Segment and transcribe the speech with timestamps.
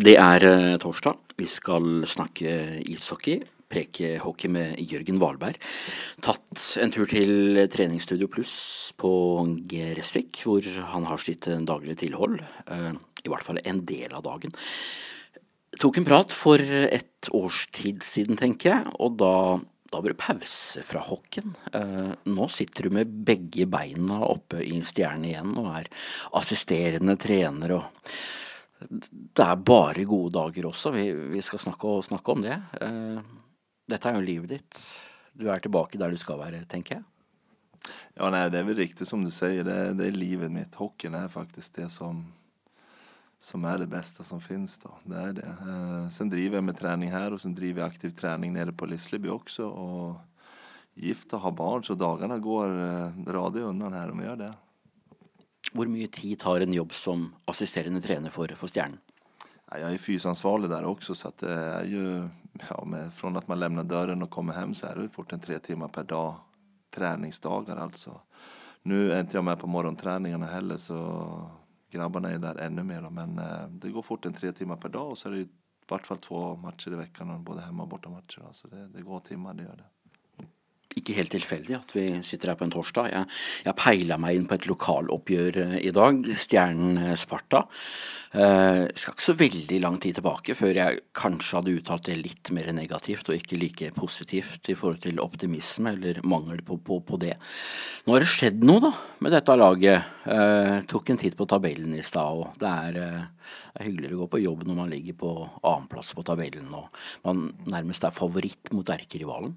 [0.00, 1.18] Det er eh, torsdag.
[1.36, 2.52] Vi skal snakke
[2.88, 3.42] ishockey.
[3.68, 5.58] Preke hockey med Jørgen Valberg.
[6.24, 8.54] Tatt en tur til treningsstudio pluss
[8.96, 9.10] på
[9.68, 12.38] Gressvik, hvor han har sitt eh, daglige tilhold.
[12.40, 14.56] Eh, I hvert fall en del av dagen.
[15.76, 19.34] Tok en prat for et års tid siden, tenker jeg, og da,
[19.92, 21.52] da var det pause fra hockeyen.
[22.26, 25.92] Nå sitter du med begge beina oppe i stjernen igjen og er
[26.40, 28.10] assisterende trener og
[28.88, 30.92] det er bare gode dager også.
[30.94, 32.56] Vi, vi skal snakke, og snakke om det.
[32.80, 33.20] Eh,
[33.90, 34.82] dette er jo livet ditt.
[35.36, 37.06] Du er tilbake der du skal være, tenker jeg.
[38.14, 39.64] Ja, nei, det är väl riktigt som du säger.
[39.64, 40.74] Det är, det är livet mitt.
[40.74, 42.32] Hockeyn är faktiskt det som,
[43.38, 44.78] som är det bästa som finns.
[44.78, 44.90] Då.
[45.04, 45.56] Det är det.
[45.68, 48.86] Eh, sen driver jag med träning här och sen driver jag aktiv träning nere på
[48.86, 49.66] Lisleby också.
[49.68, 50.16] Och
[50.94, 54.54] gift och har barn så dagarna går eh, radigt undan här om jag gör det.
[55.72, 58.98] Hvor mye tid tar en jobb som assisterende trener för for Stjernen?
[59.70, 62.28] Jag är fysansvarig där också så att eh, det är ju
[62.68, 65.40] ja, med, från att man lämnar dörren och kommer hem så är det fort en
[65.40, 66.34] tre timmar per dag
[66.90, 68.20] träningsdagar alltså.
[68.82, 71.50] Nu är inte jag med på morgonträningarna heller så
[71.90, 74.88] grabbarna är där ännu mer då, men eh, det går fort en tre timmar per
[74.88, 75.48] dag och så är det i
[75.88, 78.42] vart fall två matcher i veckan både hemma och bortamatcher.
[78.46, 78.52] då.
[78.52, 79.84] Så det, det går timmar, det gör det.
[80.98, 83.10] Ikke helt tilfeldig at vi sitter her på en torsdag.
[83.12, 83.26] Jeg,
[83.68, 87.60] jeg peila meg inn på et lokaloppgjør eh, i dag, Stjernen-Sparta.
[88.34, 92.18] Eh, eh, skal ikke så veldig lang tid tilbake før jeg kanskje hadde uttalt det
[92.18, 97.00] litt mer negativt og ikke like positivt i forhold til optimisme eller mangel på, på,
[97.06, 97.36] på det.
[98.06, 100.14] Nå har det skjedd noe da med dette laget.
[100.26, 104.18] Eh, tok en titt på tabellen i stad, og det er, eh, det er hyggeligere
[104.18, 108.14] å gå på jobb når man ligger på annenplass på tabellen og man nærmest er
[108.14, 109.54] favoritt mot erkerivalen.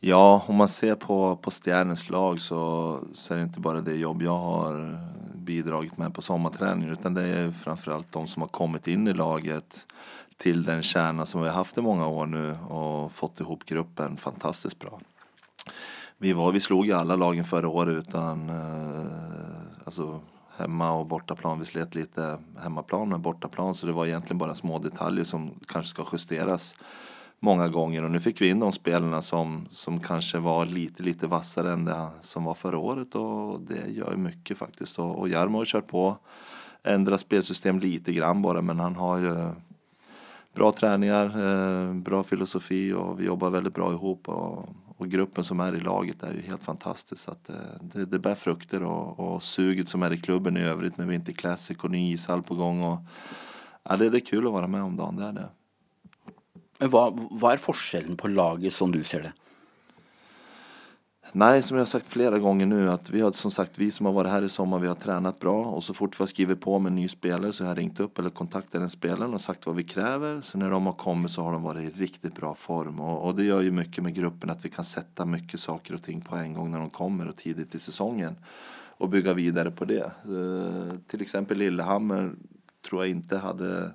[0.00, 3.96] Ja, om man ser på, på Stjärnens lag så, så är det inte bara det
[3.96, 4.98] jobb jag har
[5.34, 9.86] bidragit med på sommarträningen utan det är framförallt de som har kommit in i laget
[10.36, 14.16] till den kärna som vi har haft i många år nu och fått ihop gruppen
[14.16, 15.00] fantastiskt bra.
[16.18, 19.06] Vi, var, vi slog ju alla lagen förra året utan eh,
[19.84, 20.20] alltså
[20.56, 21.58] hemma och bortaplan.
[21.58, 25.90] Vi slet lite hemmaplan med bortaplan så det var egentligen bara små detaljer som kanske
[25.90, 26.74] ska justeras
[27.40, 31.26] många gånger och nu fick vi in de spelarna som, som kanske var lite, lite
[31.26, 34.98] vassare än det som var förra året och det gör ju mycket faktiskt.
[34.98, 36.16] Och, och Jarmo har kört på,
[36.82, 39.52] ändrat spelsystem lite grann bara men han har ju eh,
[40.54, 45.60] bra träningar, eh, bra filosofi och vi jobbar väldigt bra ihop och, och gruppen som
[45.60, 47.22] är i laget är ju helt fantastisk.
[47.22, 50.60] Så att, eh, det, det bär frukter och, och suget som är i klubben i
[50.60, 52.82] övrigt med Winter Classic och ny ishall på gång.
[52.82, 52.98] Och,
[53.82, 55.48] ja, det, det är kul att vara med om dagen, det är det.
[56.78, 59.32] Men hva, hva er forskjellen på laget som du ser det?
[61.32, 64.06] Nej, som jag har sagt flera gånger nu att vi har som sagt, vi som
[64.06, 66.60] har varit här i sommar, vi har tränat bra och så fort vi har skrivit
[66.60, 69.40] på med en ny spelare så har jag ringt upp eller kontaktat den spelaren och
[69.40, 70.40] sagt vad vi kräver.
[70.40, 73.34] Så när de har kommit så har de varit i riktigt bra form och, och
[73.34, 76.36] det gör ju mycket med gruppen att vi kan sätta mycket saker och ting på
[76.36, 78.36] en gång när de kommer och tidigt i säsongen
[78.98, 80.10] och bygga vidare på det.
[80.28, 82.32] Uh, till exempel Lillehammer
[82.88, 83.90] tror jag inte hade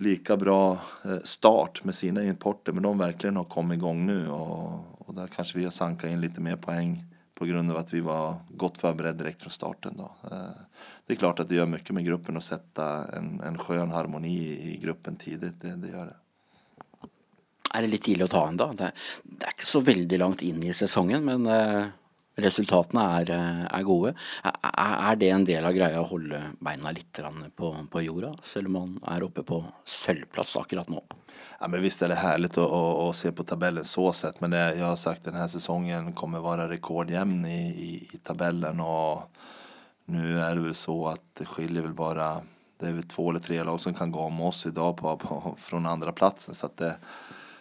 [0.00, 5.00] lika bra eh, start med sina importer men de verkligen har kommit igång nu och,
[5.06, 8.00] och där kanske vi har sankat in lite mer poäng på grund av att vi
[8.00, 9.96] var gott förberedda direkt från starten.
[9.96, 10.14] Då.
[10.30, 10.50] Eh,
[11.06, 14.38] det är klart att det gör mycket med gruppen att sätta en, en skön harmoni
[14.72, 16.16] i gruppen tidigt, det, det gör det.
[17.74, 18.72] Är det lite tidigt att ta en då?
[18.72, 21.86] Det, det är inte så väldigt långt in i säsongen, men eh,
[22.36, 24.14] resultatene er, eh, er gode.
[24.44, 24.58] Er,
[25.10, 27.20] er det en del av greia å holde beina litt
[27.56, 31.02] på, på jorda, selv om man er oppe på sølvplass akkurat nå?
[31.60, 34.40] Ja, men visst är det härligt att, å, å, se på tabellen så sett.
[34.40, 38.80] Men det, jag har sagt den här säsongen kommer vara rekordjämn i, i, i tabellen.
[38.80, 39.22] og
[40.10, 42.40] nu är det väl så att det skiljer vel bara,
[42.78, 45.56] det er vel två eller tre lag som kan gå om oss idag på, på,
[45.58, 46.54] från andra platsen.
[46.54, 46.96] Så det,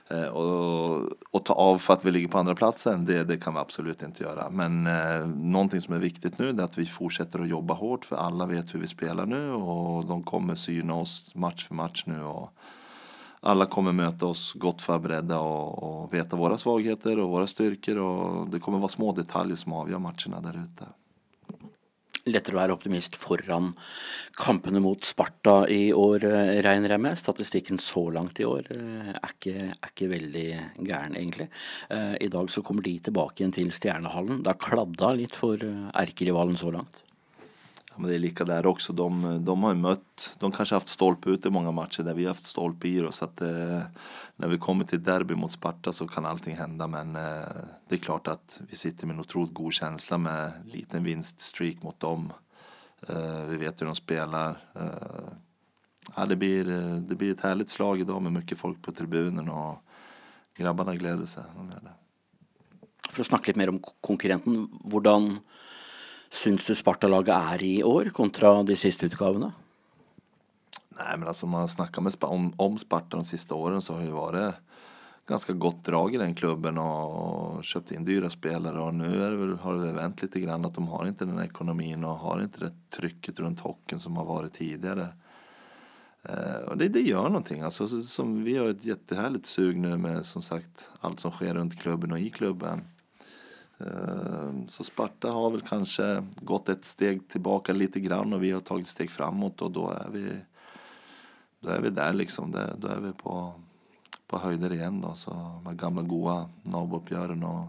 [0.10, 3.54] Eh, och, och ta av för att vi ligger på andra platsen, det, det kan
[3.54, 4.50] vi absolut inte göra.
[4.50, 8.16] Men eh, någonting som är viktigt nu är att vi fortsätter att jobba hårt för
[8.16, 12.24] alla vet hur vi spelar nu och de kommer syna oss match för match nu.
[12.24, 12.54] Och,
[13.42, 18.50] alla kommer möta oss gott förberedda och, och veta våra svagheter och våra styrkor och
[18.50, 20.86] det kommer vara små detaljer som avgör matcherna där ute.
[22.30, 23.72] Lettere å være optimist foran
[24.40, 27.18] kampene mot Sparta i år, eh, regner jeg med.
[27.20, 30.48] Statistikken så langt i år eh, er ikke, er ikke veldig
[30.86, 31.50] gæren, egentlig.
[31.90, 34.44] Eh, I dag så kommer de tilbake igjen til Stjernehallen.
[34.44, 37.04] Det har kladda litt for erkerivalen så langt.
[38.00, 38.94] Men det är lika där också.
[38.94, 42.24] De, de har ju mött, de kanske haft stolpe ut i många matcher där vi
[42.24, 43.16] har haft stolpe i oss.
[43.16, 43.82] Så att, eh,
[44.36, 46.88] när vi kommer till derby mot Sparta så kan allting hända.
[46.88, 47.48] Men eh,
[47.90, 52.00] det är klart att vi sitter med en otroligt god känsla med liten vinststreak mot
[52.00, 52.34] dem.
[53.08, 54.58] Eh, vi vet hur de spelar.
[54.76, 55.34] Eh,
[56.16, 59.50] ja, det, blir, eh, det blir ett härligt slag idag med mycket folk på tribunen
[59.50, 59.84] och
[60.56, 61.44] grabbarna gläder sig.
[63.10, 65.40] För att snacka lite mer om konkurrenten, hvordan
[66.30, 69.52] syns du Sparta-laget är i år kontra de sista utgavene?
[70.90, 74.02] Nej, men alltså om man snackar med, om, om Sparta de sista åren så har
[74.02, 74.56] det varit
[75.30, 79.38] ganska gott drag i den klubben och köpt in dyra spelare och nu är det
[79.38, 82.60] väl, har det vänt lite grann att de har inte den ekonomin och har inte
[82.60, 85.08] det trycket runt hockeyn som har varit tidigare.
[86.24, 87.62] Eh, och det, det gör någonting.
[87.62, 91.80] Alltså, som vi har ett jättehärligt sug nu med som sagt allt som sker runt
[91.80, 92.82] klubben och i klubben.
[93.80, 98.62] Ehm, så Sparta har väl kanske gått ett steg tillbaka lite grann och vi har
[98.62, 100.32] tagit steg framåt och då är vi,
[101.60, 102.52] då är vi där liksom.
[102.78, 103.54] Då är vi på,
[104.28, 105.14] på höjder igen då.
[105.14, 107.66] Så de gamla goa nabouppgören och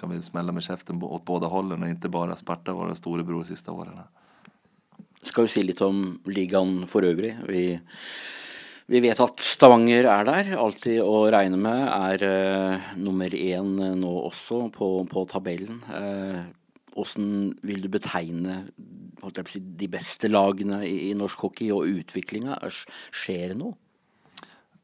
[0.00, 3.72] kan vi smälla med käften åt båda hållen och inte bara Sparta vara storebror sista
[3.72, 3.98] åren.
[5.22, 7.34] Ska vi se lite om ligan för övrigt.
[7.48, 7.80] Vi,
[8.92, 11.84] vi vet at Stavanger er der, alltid å regne med.
[11.88, 15.78] Er uh, nummer én eh, nå også på, på tabellen.
[15.96, 16.42] Eh,
[17.00, 18.58] åssen uh, vil du betegne
[19.48, 22.58] si, de beste lagene i, i norsk hockey og utviklinga?
[22.68, 23.78] Skjer det noe?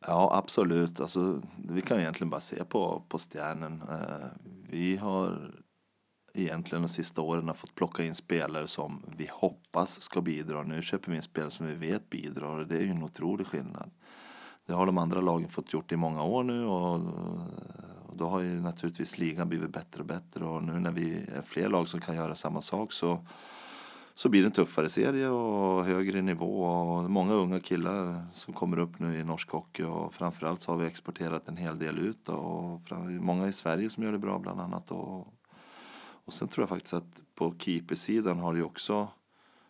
[0.06, 1.02] Ja, absolut.
[1.05, 3.82] Alltså, vi kan egentligen bara se på, på Stjärnen.
[3.84, 4.31] Uh,
[4.72, 5.37] vi har
[6.43, 10.62] egentligen de sista åren har fått plocka in spelare som vi hoppas ska bidra.
[10.62, 13.46] Nu köper vi in spelare som vi vet bidrar och det är ju en otrolig
[13.46, 13.90] skillnad.
[14.67, 17.00] Det har de andra lagen fått gjort i många år nu och,
[18.12, 21.69] då har ju naturligtvis ligan blivit bättre och bättre och nu när vi är fler
[21.69, 23.26] lag som kan göra samma sak så
[24.14, 28.79] så blir det en tuffare serie och högre nivå och många unga killar som kommer
[28.79, 32.29] upp nu i norsk hockey och framförallt så har vi exporterat en hel del ut
[32.29, 35.38] och många i Sverige som gör det bra bland annat och
[36.28, 39.08] och sen tror jag faktiskt att på keepersidan har det ju också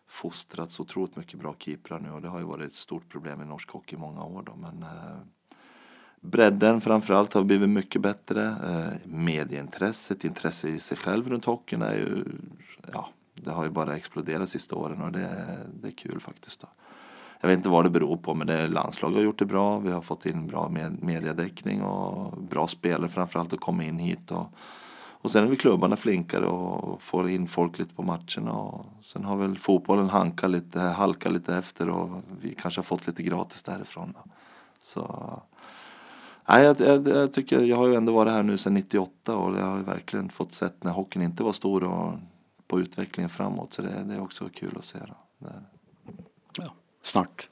[0.07, 3.45] fostrats otroligt mycket bra keeprar nu och det har ju varit ett stort problem i
[3.45, 4.55] norsk hockey i många år då.
[4.55, 5.17] Men eh,
[6.21, 8.47] bredden framförallt har blivit mycket bättre.
[8.47, 12.25] Eh, medieintresset, intresse i sig själv runt hockeyn är ju,
[12.93, 16.61] ja, det har ju bara exploderat de sista åren och det, det är kul faktiskt.
[16.61, 16.67] Då.
[17.41, 19.79] Jag vet inte vad det beror på men det landslaget har gjort det bra.
[19.79, 24.31] Vi har fått in bra med, mediedäckning och bra spelare framförallt att komma in hit.
[24.31, 24.53] Och,
[25.21, 28.51] och sen är vi klubbarna flinkare och får in folk lite på matcherna.
[28.51, 33.07] Och sen har väl fotbollen hankat lite, halkat lite efter och vi kanske har fått
[33.07, 34.13] lite gratis därifrån.
[34.79, 35.33] Så
[36.49, 39.59] Nej, jag, jag, jag, tycker, jag har ju ändå varit här nu sedan 98 och
[39.59, 42.13] jag har ju verkligen fått sett när hockeyn inte var stor och
[42.67, 43.73] på utvecklingen framåt.
[43.73, 44.97] Så det, det är också kul att se.
[45.07, 45.49] Då.
[46.57, 46.73] Ja,
[47.03, 47.49] snart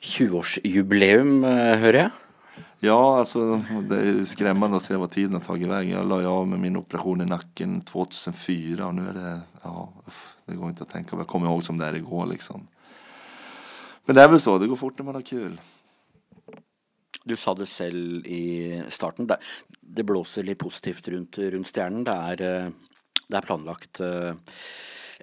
[0.00, 2.10] 20-årsjubileum, eh, hör jag.
[2.84, 5.98] Ja, alltså det är skrämmande att se vad tiden har tagit vägen.
[5.98, 9.92] Jag la ju av med min operation i nacken 2004 och nu är det, ja,
[10.46, 11.16] det går inte att tänka på.
[11.16, 12.68] Jag kommer ihåg som det är igår liksom.
[14.04, 15.60] Men det är väl så, det går fort när man har kul.
[17.24, 19.38] Du sa det själv i starten, det,
[19.80, 22.04] det blåser lite positivt runt, runt stjärnan.
[22.04, 22.70] Det är, eh,
[23.28, 24.34] det är planlagt eh,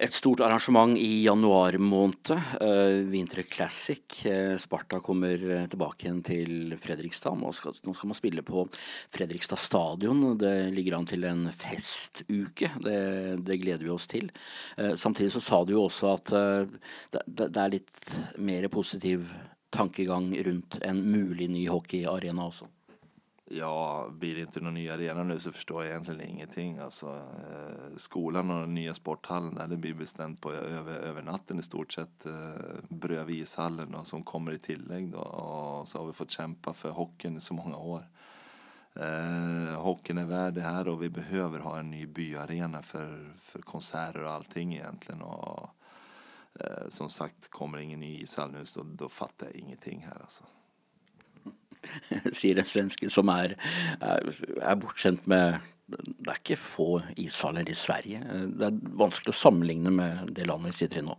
[0.00, 4.26] ett stort arrangemang i januari månad, Uh, eh, Winter Classic.
[4.26, 7.34] Uh, Sparta kommer eh, tillbaka till Fredrikstad.
[7.34, 8.68] Nå ska nå man spela på
[9.10, 10.38] Fredrikstad stadion.
[10.38, 12.70] Det ligger an till en festuke.
[12.80, 14.32] Det, det gläder vi oss till.
[14.80, 14.94] Uh,
[15.28, 19.34] så sa du också att det, det, är lite mer positiv
[19.70, 22.66] tankegång runt en möjlig ny hockeyarena också.
[23.52, 26.78] Ja, blir det inte någon ny arena nu så förstår jag egentligen ingenting.
[26.78, 31.58] Alltså, eh, skolan och den nya sporthallen där, det blir bestämt på över, över natten
[31.58, 32.26] i stort sett.
[32.26, 32.54] Eh,
[32.88, 35.18] Bröv ishallen då, som kommer i tillägg då.
[35.18, 38.04] Och så har vi fått kämpa för hockeyn i så många år.
[38.94, 43.62] Eh, hockeyn är värd det här och vi behöver ha en ny byarena för, för
[43.62, 45.22] konserter och allting egentligen.
[45.22, 45.68] Och,
[46.60, 50.44] eh, som sagt, kommer ingen ny ishall nu så då fattar jag ingenting här alltså.
[52.32, 53.56] sier en svenske som er,
[54.00, 55.60] er, er bortskjemt med
[55.90, 58.20] Det er ikke få ishaller i Sverige.
[58.46, 61.16] Det är vanskelig att sammenligne med det landet vi sitter i nu.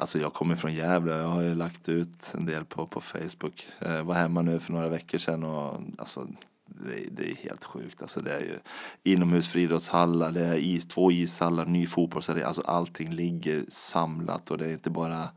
[0.00, 3.66] Alltså jag kommer från Gävle, jag har ju lagt ut en del på, på Facebook.
[3.78, 6.28] Jag var hemma nu för några veckor sedan och alltså,
[6.66, 8.02] det, det är helt sjukt.
[8.02, 8.58] Alltså det är ju
[9.02, 14.72] inomhusfriidrottshallar, det är is, två ishallar, ny fotbollsarena, alltså allting ligger samlat och det är
[14.72, 15.28] inte bara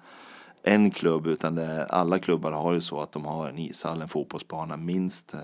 [0.64, 4.08] en klubb utan det, alla klubbar har ju så att de har en ishall, en
[4.08, 5.34] fotbollsbana minst.
[5.34, 5.40] Eh,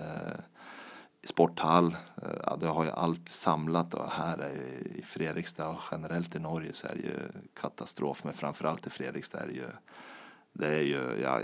[1.24, 6.38] sporthall, eh, det har ju allt samlat och här är, i Fredrikstad och generellt i
[6.38, 9.66] Norge så är det ju katastrof men framförallt i Fredrikstad är det ju
[10.52, 11.40] det är ju, ja,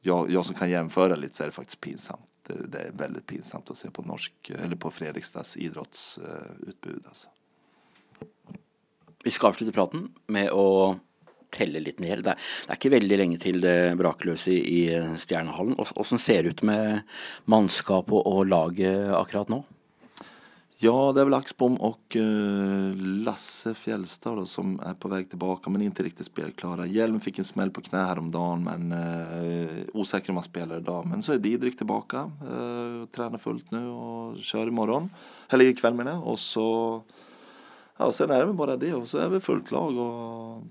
[0.00, 2.28] jag, jag som kan jämföra lite så är det faktiskt pinsamt.
[2.46, 7.04] Det, det är väldigt pinsamt att se på norsk, eller på Fredrikstads idrottsutbud.
[7.06, 7.28] Alltså.
[9.24, 10.96] Vi ska avsluta praten med att
[11.52, 12.24] telle litt ned.
[12.24, 14.82] Det er, det er ikke veldig lenge til det brakløse i, i
[15.20, 15.78] Stjernehallen.
[15.78, 17.02] Åssen ser det ut med
[17.50, 19.62] mannskapet og, og laget akkurat nå?
[20.84, 25.28] Ja, det är väl Axbom och eh, uh, Lasse Fjällstad då, som är på väg
[25.28, 26.86] tillbaka men inte riktigt spelklara.
[26.86, 31.06] Hjelm fick en smäll på knä häromdagen men eh, uh, osäker om han spelar idag.
[31.06, 35.10] Men så är Didrik tillbaka, uh, eh, tränar fullt nu och kör imorgon.
[35.48, 36.26] Eller ikväll menar jag.
[36.26, 37.02] Och så,
[37.96, 40.62] ja sen är det väl bara det och så är vi fullt lag och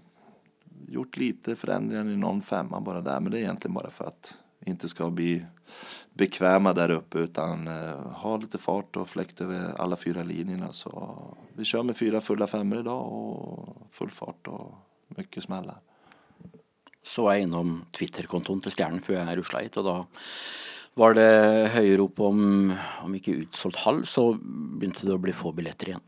[0.88, 4.38] gjort lite förändringar i någon femma bara där men det är egentligen bara för att
[4.66, 5.46] inte ska bli
[6.14, 10.74] bekväma där uppe utan eh, ha lite fart och fläkt över alla fyra linjerna.
[10.74, 11.20] Så
[11.54, 14.74] vi kör med fyra fulla femmor idag och full fart och
[15.08, 15.80] mycket smällar.
[17.04, 20.06] Så jag inom Twitterkonton till til Stjernen før jeg rusla hit, och då
[20.94, 22.74] var det höjrop om
[23.04, 24.34] om inte utsålt hall, så
[24.80, 26.02] började det att bli få biljetter igen.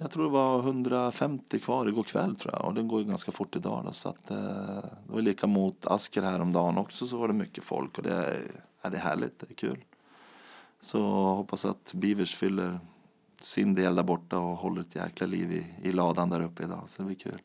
[0.00, 3.32] Jag tror det var 150 kvar igår kväll tror jag och den går ju ganska
[3.32, 7.28] fort idag då, så att eh, det var lika mot Asker häromdagen också så var
[7.28, 8.50] det mycket folk och det är,
[8.82, 9.84] är det härligt, det är kul.
[10.80, 12.78] Så hoppas att Beavers fyller
[13.40, 16.82] sin del där borta och håller ett jäkla liv i, i ladan där uppe idag
[16.86, 17.40] så det blir kul.